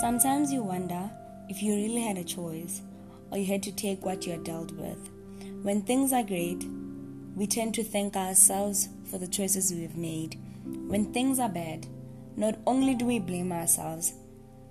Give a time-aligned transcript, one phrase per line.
[0.00, 1.10] Sometimes you wonder
[1.48, 2.82] if you really had a choice
[3.30, 5.10] or you had to take what you are dealt with.
[5.62, 6.64] When things are great,
[7.34, 10.38] we tend to thank ourselves for the choices we have made.
[10.64, 11.86] When things are bad,
[12.36, 14.14] not only do we blame ourselves,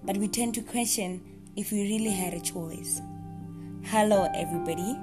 [0.04, 1.22] but we tend to question
[1.56, 3.02] if we really had a choice.
[3.84, 4.98] Hello, everybody.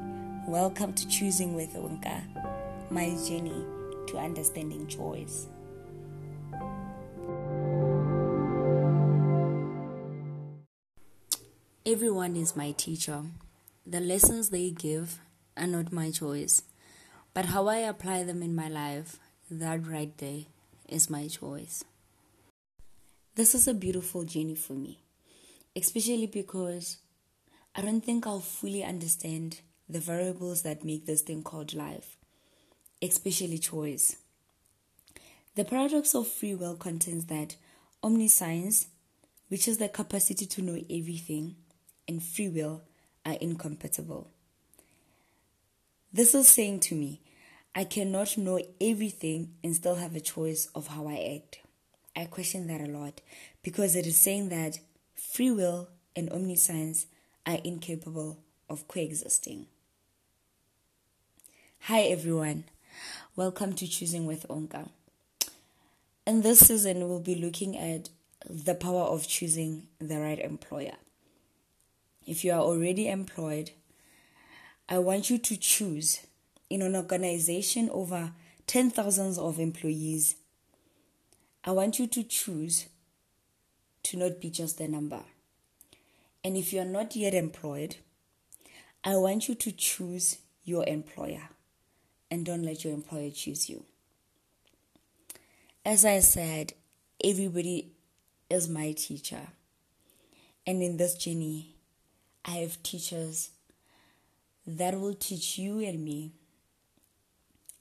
[0.47, 2.23] Welcome to Choosing with Unka,
[2.91, 3.65] my journey
[4.07, 5.49] to understanding choice.
[11.91, 13.23] Everyone is my teacher.
[13.87, 15.21] The lessons they give
[15.57, 16.61] are not my choice,
[17.33, 19.17] but how I apply them in my life,
[19.51, 20.41] that right there
[20.87, 21.83] is my choice.
[23.37, 24.99] This is a beautiful journey for me,
[25.75, 26.99] especially because
[27.75, 32.19] I don't think I'll fully understand the variables that make this thing called life,
[33.01, 34.17] especially choice.
[35.55, 37.57] The paradox of free will contends that
[38.05, 38.89] omniscience,
[39.49, 41.57] which is the capacity to know everything,
[42.09, 42.83] and free will
[43.25, 44.31] are incompatible.
[46.13, 47.21] This is saying to me,
[47.75, 51.61] I cannot know everything and still have a choice of how I act.
[52.17, 53.21] I question that a lot
[53.63, 54.81] because it is saying that
[55.15, 57.07] free will and omniscience
[57.47, 59.67] are incapable of coexisting.
[61.83, 62.65] Hi everyone,
[63.37, 64.89] welcome to Choosing with Onka.
[66.27, 68.09] In this season, we'll be looking at
[68.49, 70.97] the power of choosing the right employer
[72.29, 73.71] if you are already employed,
[74.87, 76.27] I want you to choose
[76.69, 78.33] in an organization over
[78.67, 80.37] 10,000 of employees.
[81.65, 82.89] I want you to choose
[84.03, 85.23] to not be just a number.
[86.45, 87.97] And if you are not yet employed,
[89.03, 91.49] I want you to choose your employer
[92.31, 93.85] and don't let your employer choose you.
[95.83, 96.75] As I said,
[97.25, 97.93] everybody
[98.51, 99.49] is my teacher.
[100.67, 101.78] And in this journey,
[102.49, 103.51] I have teachers
[104.67, 106.33] that will teach you and me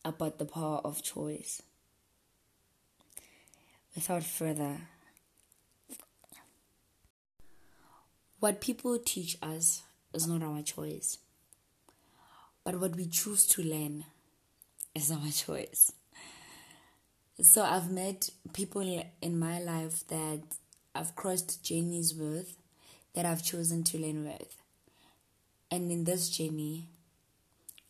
[0.04, 1.62] about the power of choice.
[3.96, 4.82] Without further,
[8.42, 9.84] what people teach us
[10.14, 11.18] is not our choice,
[12.66, 14.04] but what we choose to learn
[14.94, 15.94] is our choice.
[17.42, 18.82] So I've met people
[19.22, 20.42] in my life that
[20.94, 22.58] I've crossed journeys with
[23.18, 24.62] that I've chosen to learn with.
[25.72, 26.90] And in this journey,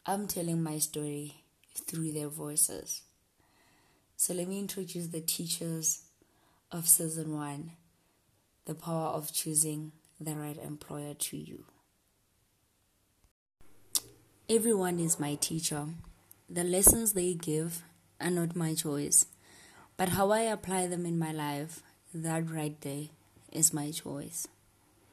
[0.05, 1.43] I'm telling my story
[1.75, 3.01] through their voices.
[4.15, 6.03] So let me introduce the teachers
[6.71, 7.71] of season one
[8.63, 11.65] the power of choosing the right employer to you.
[14.47, 15.87] Everyone is my teacher.
[16.49, 17.83] The lessons they give
[18.21, 19.25] are not my choice,
[19.97, 21.81] but how I apply them in my life,
[22.13, 23.11] that right day
[23.51, 24.47] is my choice.